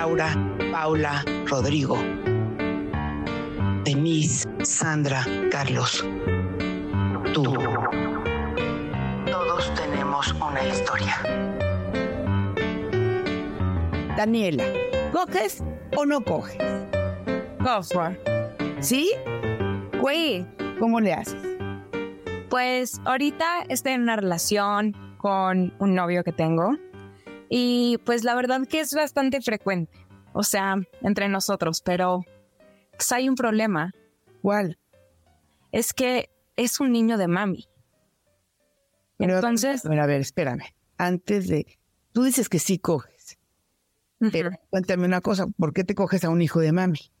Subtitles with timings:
[0.00, 0.34] Laura,
[0.72, 1.98] Paula, Rodrigo,
[3.84, 6.02] Denise, Sandra, Carlos.
[7.34, 7.44] Tú.
[9.30, 11.16] Todos tenemos una historia.
[14.16, 14.64] Daniela,
[15.12, 15.62] ¿coges
[15.94, 16.56] o no coges?
[17.60, 18.18] It.
[18.80, 19.12] ¿Sí?
[20.00, 20.46] Güey,
[20.78, 21.36] ¿Cómo le haces?
[22.48, 26.78] pues ahorita estoy en una relación con un novio que tengo
[27.50, 29.92] y pues la verdad que es bastante frecuente,
[30.32, 32.24] o sea, entre nosotros, pero
[32.92, 33.92] pues hay un problema,
[34.40, 34.78] ¿Cuál?
[35.72, 37.68] es que es un niño de mami.
[39.18, 40.64] Pero, Entonces, a ver, a ver, espérame.
[40.96, 41.78] Antes de...
[42.12, 43.38] Tú dices que sí coges.
[44.32, 45.46] Pero cuéntame una cosa.
[45.46, 47.12] ¿Por qué te coges a un hijo de mami?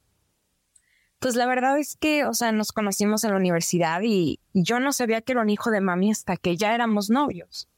[1.20, 4.90] pues la verdad es que, o sea, nos conocimos en la universidad y yo no
[4.90, 7.68] sabía que era un hijo de mami hasta que ya éramos novios.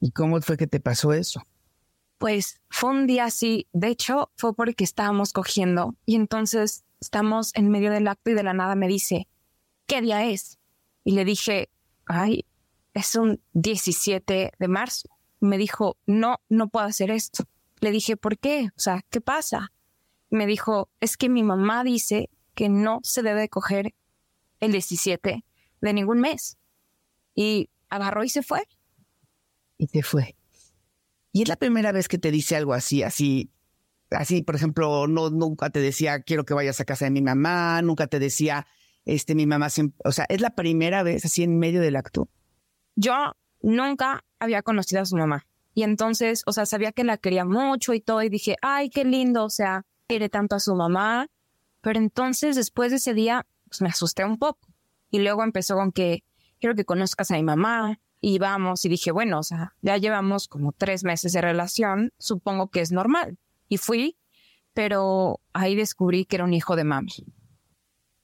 [0.00, 1.42] ¿Y cómo fue que te pasó eso?
[2.18, 7.70] Pues fue un día así, de hecho fue porque estábamos cogiendo y entonces estamos en
[7.70, 9.28] medio del acto y de la nada me dice,
[9.86, 10.58] ¿qué día es?
[11.04, 11.70] Y le dije,
[12.06, 12.46] ay,
[12.94, 15.08] es un 17 de marzo.
[15.40, 17.44] Me dijo, no, no puedo hacer esto.
[17.80, 18.68] Le dije, ¿por qué?
[18.76, 19.72] O sea, ¿qué pasa?
[20.30, 23.94] Me dijo, es que mi mamá dice que no se debe coger
[24.60, 25.44] el 17
[25.80, 26.56] de ningún mes.
[27.34, 28.66] Y agarró y se fue.
[29.76, 30.36] Y te fue.
[31.34, 33.50] Y es la primera vez que te dice algo así, así,
[34.10, 37.82] así, por ejemplo, no, nunca te decía, quiero que vayas a casa de mi mamá,
[37.82, 38.68] nunca te decía,
[39.04, 42.28] este, mi mamá siempre, o sea, es la primera vez así en medio del acto.
[42.94, 45.44] yo nunca había conocido a su mamá.
[45.74, 49.04] Y entonces, o sea, sabía que la quería mucho y todo, y dije, ay, qué
[49.04, 51.26] lindo, o sea, quiere tanto a su mamá.
[51.80, 54.68] Pero entonces, después de ese día, pues me asusté un poco.
[55.10, 56.22] Y luego empezó con que
[56.60, 57.98] quiero que conozcas a mi mamá.
[58.26, 62.70] Y vamos, y dije, bueno, o sea, ya llevamos como tres meses de relación, supongo
[62.70, 63.36] que es normal.
[63.68, 64.16] Y fui,
[64.72, 67.12] pero ahí descubrí que era un hijo de mami.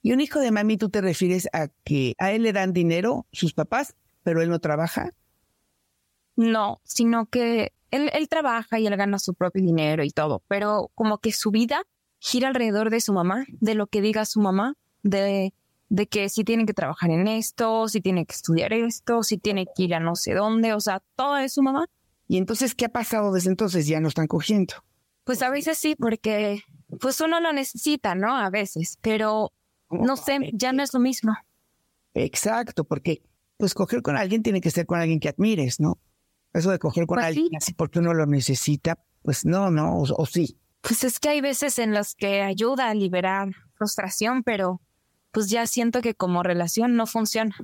[0.00, 3.26] Y un hijo de mami, tú te refieres a que a él le dan dinero
[3.30, 5.10] sus papás, pero él no trabaja.
[6.34, 10.90] No, sino que él, él trabaja y él gana su propio dinero y todo, pero
[10.94, 11.82] como que su vida
[12.20, 15.52] gira alrededor de su mamá, de lo que diga su mamá, de,
[15.90, 19.66] de que si tiene que trabajar en esto, si tiene que estudiar esto, si tiene
[19.74, 21.86] que ir a no sé dónde, o sea, todo es su mamá.
[22.28, 23.86] Y entonces, ¿qué ha pasado desde entonces?
[23.88, 24.74] Ya no están cogiendo.
[25.24, 26.62] Pues a veces sí, porque
[27.00, 28.36] pues uno lo necesita, ¿no?
[28.36, 29.52] A veces, pero
[29.90, 31.34] no sé, ya no es lo mismo.
[32.14, 33.22] Exacto, porque
[33.56, 35.98] pues coger con alguien tiene que ser con alguien que admires, ¿no?
[36.52, 37.40] Eso de coger con Pues sí.
[37.40, 40.56] alguien así porque uno lo necesita, pues no, no, o, o sí.
[40.80, 44.80] Pues es que hay veces en las que ayuda a liberar frustración, pero
[45.30, 47.56] pues ya siento que como relación no funciona.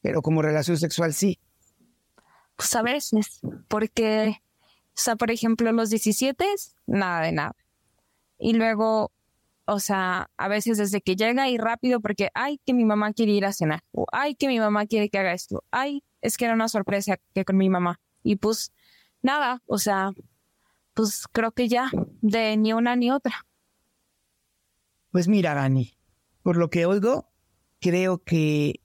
[0.00, 1.38] Pero como relación sexual sí.
[2.56, 4.42] Pues a veces, porque,
[4.88, 6.44] o sea, por ejemplo, los 17,
[6.86, 7.56] nada de nada.
[8.38, 9.12] Y luego,
[9.64, 13.32] o sea, a veces desde que llega y rápido porque, ay, que mi mamá quiere
[13.32, 16.46] ir a cenar, o ay, que mi mamá quiere que haga esto, ay, es que
[16.46, 18.00] era una sorpresa que con mi mamá.
[18.22, 18.72] Y pues,
[19.22, 20.12] nada, o sea,
[20.94, 21.90] pues creo que ya,
[22.22, 23.46] de ni una ni otra.
[25.10, 25.97] Pues mira, Dani,
[26.48, 27.30] por lo que oigo,
[27.78, 28.80] creo que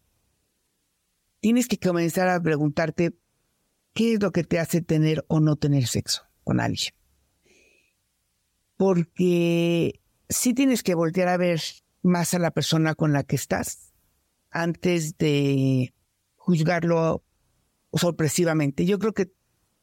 [1.39, 3.17] tienes que comenzar a preguntarte
[3.93, 6.91] qué es lo que te hace tener o no tener sexo con alguien.
[8.75, 11.61] Porque sí tienes que voltear a ver
[12.01, 13.93] más a la persona con la que estás
[14.51, 15.93] antes de
[16.35, 17.23] juzgarlo
[17.93, 18.85] sorpresivamente.
[18.85, 19.31] Yo creo que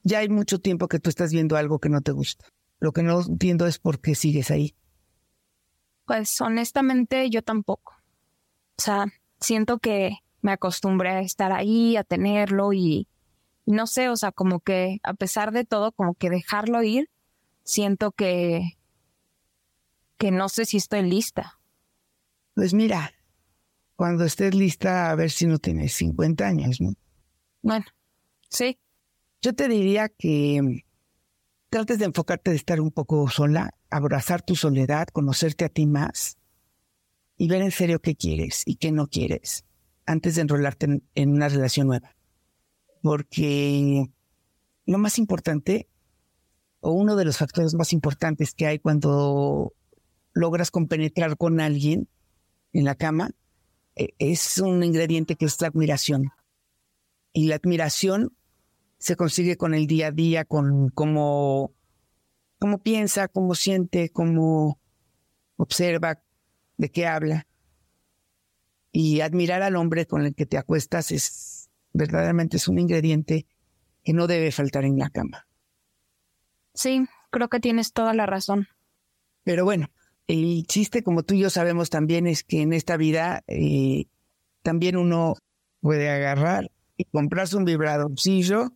[0.03, 2.45] ya hay mucho tiempo que tú estás viendo algo que no te gusta.
[2.79, 4.75] Lo que no entiendo es por qué sigues ahí.
[6.11, 7.93] Pues honestamente yo tampoco.
[8.77, 9.07] O sea,
[9.39, 13.07] siento que me acostumbré a estar ahí, a tenerlo y
[13.65, 17.09] no sé, o sea, como que a pesar de todo, como que dejarlo ir,
[17.63, 18.77] siento que
[20.19, 21.61] que no sé si estoy lista.
[22.55, 23.13] Pues mira,
[23.95, 26.95] cuando estés lista a ver si no tienes 50 años, ¿no?
[27.63, 27.87] Bueno,
[28.49, 28.81] sí,
[29.43, 30.81] Yo te diría que mm,
[31.69, 36.39] trates de enfocarte de estar un poco sola, abrazar tu soledad, conocerte a ti más
[37.37, 39.65] y ver en serio qué quieres y qué no quieres
[40.07, 42.17] antes de enrolarte en, en una relación nueva.
[43.03, 44.11] Porque
[44.87, 45.89] lo más importante
[46.81, 49.75] o uno de los factores más importantes que hay cuando
[50.33, 52.09] logras compenetrar con alguien
[52.73, 53.31] en la cama,
[53.97, 56.31] e, es un ingrediente que es la admiración.
[57.33, 58.33] Y la admiración
[58.99, 61.73] se consigue con el día a día, con cómo,
[62.61, 64.79] cómo piensa, cómo siente, cómo
[65.57, 66.23] observa,
[66.77, 67.49] de qué habla.
[68.93, 73.47] Y admirar al hombre con el que te acuestas es verdaderamente es un ingrediente
[74.05, 75.49] que no debe faltar en la cama.
[76.75, 78.69] Sí, creo que tienes toda la razón.
[79.43, 79.89] Pero bueno,
[80.27, 84.05] el chiste, como tú y yo sabemos también, es que en esta vida eh,
[84.63, 85.37] también uno
[85.81, 88.73] puede agarrar y comprarse un vibradorcillo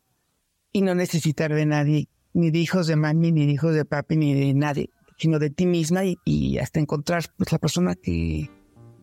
[0.73, 4.17] y no necesitar de nadie, ni de hijos de mami, ni de hijos de papi,
[4.17, 8.51] ni de nadie, sino de ti misma y, hasta encontrar pues, la persona que,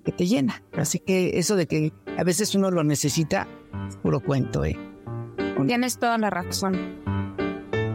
[0.05, 0.63] que, te llena.
[0.73, 3.47] Así que eso de que a veces uno lo necesita,
[3.87, 4.77] es puro cuento, ¿eh?
[5.65, 7.01] Tienes toda la razón.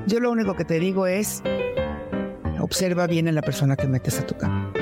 [0.07, 1.43] Yo lo único que te digo es,
[2.61, 4.73] observa bien a la persona que metes a tu cama.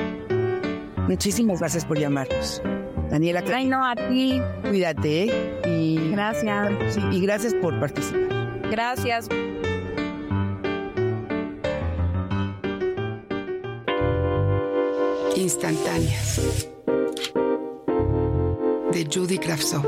[1.07, 2.61] Muchísimas gracias por llamarnos.
[3.09, 3.43] Daniela.
[3.53, 4.41] Ay, no, a ti.
[4.67, 5.61] Cuídate, ¿eh?
[5.67, 6.97] Y, gracias.
[7.11, 8.61] y gracias por participar.
[8.69, 9.29] Gracias.
[15.35, 16.39] Instantáneas.
[18.91, 19.85] De Judy Kravtsov.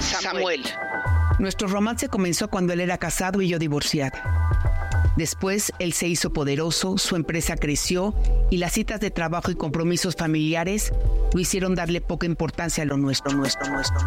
[0.00, 0.62] Samuel.
[1.38, 4.40] Nuestro romance comenzó cuando él era casado y yo divorciada.
[5.16, 8.14] Después, él se hizo poderoso, su empresa creció
[8.50, 10.92] y las citas de trabajo y compromisos familiares
[11.32, 14.00] lo hicieron darle poca importancia a lo nuestro, nuestro, nuestro.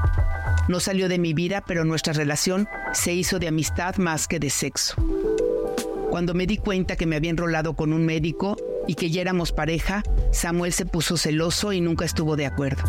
[0.70, 4.50] No salió de mi vida, pero nuestra relación se hizo de amistad más que de
[4.50, 4.96] sexo.
[6.10, 8.56] Cuando me di cuenta que me había enrolado con un médico
[8.88, 12.84] y que ya éramos pareja, Samuel se puso celoso y nunca estuvo de acuerdo.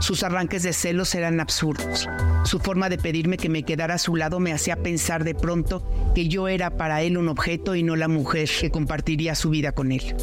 [0.00, 2.08] Sus arranques de celos eran absurdos.
[2.44, 5.82] Su forma de pedirme que me quedara a su lado me hacía pensar de pronto
[6.14, 9.72] que yo era para él un objeto y no la mujer que compartiría su vida
[9.72, 10.14] con él.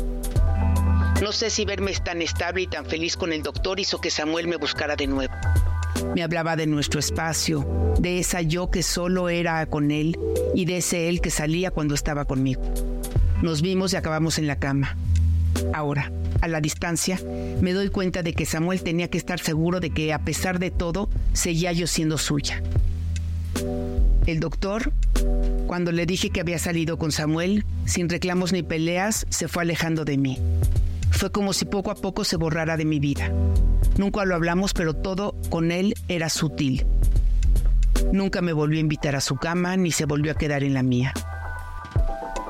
[1.22, 4.48] No sé si verme tan estable y tan feliz con el doctor hizo que Samuel
[4.48, 5.34] me buscara de nuevo.
[6.16, 10.18] Me hablaba de nuestro espacio, de esa yo que solo era con él
[10.54, 12.62] y de ese él que salía cuando estaba conmigo.
[13.42, 14.96] Nos vimos y acabamos en la cama.
[15.74, 16.12] Ahora,
[16.42, 17.20] a la distancia,
[17.62, 20.72] me doy cuenta de que Samuel tenía que estar seguro de que a pesar de
[20.72, 22.62] todo, seguía yo siendo suya.
[24.26, 24.92] El doctor,
[25.68, 30.06] cuando le dije que había salido con Samuel, sin reclamos ni peleas, se fue alejando
[30.06, 30.38] de mí.
[31.12, 33.32] Fue como si poco a poco se borrara de mi vida.
[33.98, 36.86] Nunca lo hablamos, pero todo con él era sutil.
[38.12, 40.84] Nunca me volvió a invitar a su cama ni se volvió a quedar en la
[40.84, 41.14] mía.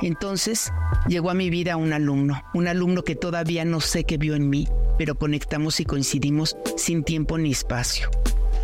[0.02, 0.72] Entonces
[1.08, 4.50] llegó a mi vida un alumno, un alumno que todavía no sé qué vio en
[4.50, 4.68] mí,
[4.98, 8.10] pero conectamos y coincidimos sin tiempo ni espacio.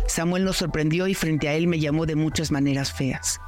[0.08, 3.40] Samuel nos sorprendió y frente a él me llamó de muchas maneras feas.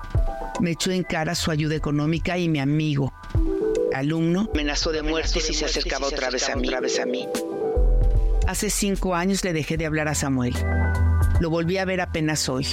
[0.61, 3.13] Me echó en cara su ayuda económica y mi amigo,
[3.95, 6.57] alumno, me amenazó de muerte si se acercaba otra vez a
[7.07, 7.27] mí.
[8.51, 10.53] Hace cinco años le dejé de hablar a Samuel.
[11.39, 12.67] Lo volví a ver apenas hoy.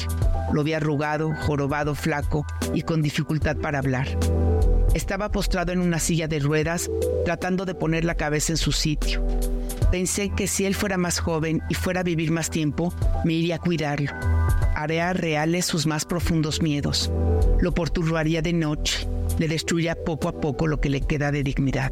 [0.51, 4.07] Lo vi arrugado, jorobado, flaco y con dificultad para hablar.
[4.95, 6.89] Estaba postrado en una silla de ruedas,
[7.25, 9.23] tratando de poner la cabeza en su sitio.
[9.91, 12.91] Pensé que si él fuera más joven y fuera a vivir más tiempo,
[13.23, 14.11] me iría a cuidarlo.
[14.73, 17.11] Haría reales sus más profundos miedos.
[17.61, 19.07] Lo perturbaría de noche.
[19.37, 21.91] Le destruiría poco a poco lo que le queda de dignidad.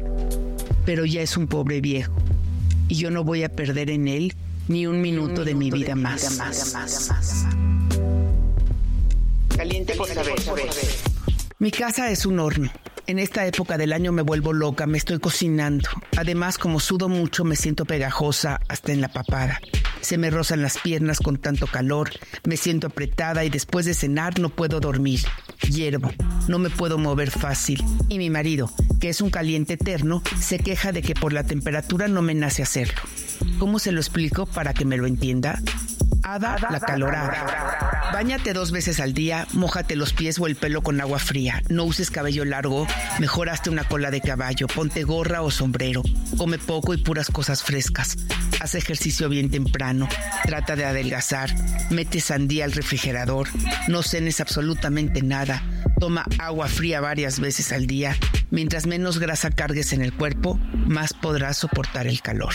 [0.84, 2.12] Pero ya es un pobre viejo.
[2.88, 4.34] Y yo no voy a perder en él
[4.68, 6.40] ni un minuto, de, mi vida, más.
[9.56, 10.34] Caliente por saber.
[11.58, 12.70] Mi casa es un horno.
[13.06, 15.88] En esta época del año me vuelvo loca, me estoy cocinando.
[16.16, 19.60] Además, como sudo mucho, me siento pegajosa hasta en la papada.
[20.00, 22.10] Se me rozan las piernas con tanto calor,
[22.44, 25.20] me siento apretada y después de cenar no puedo dormir.
[25.60, 26.10] Hiervo,
[26.48, 27.82] no me puedo mover fácil.
[28.08, 28.70] Y mi marido,
[29.00, 32.62] que es un caliente eterno, se queja de que por la temperatura no me nace
[32.62, 33.00] hacerlo.
[33.58, 35.60] ¿Cómo se lo explico para que me lo entienda?
[36.28, 38.10] Ada la calorada.
[38.12, 41.62] Báñate dos veces al día, mójate los pies o el pelo con agua fría.
[41.68, 42.88] No uses cabello largo,
[43.20, 46.02] mejor hazte una cola de caballo, ponte gorra o sombrero.
[46.36, 48.16] Come poco y puras cosas frescas.
[48.60, 50.08] Haz ejercicio bien temprano.
[50.42, 51.54] Trata de adelgazar.
[51.90, 53.46] Mete sandía al refrigerador.
[53.86, 55.62] No cenes absolutamente nada.
[56.00, 58.16] Toma agua fría varias veces al día.
[58.50, 62.54] Mientras menos grasa cargues en el cuerpo, más podrás soportar el calor.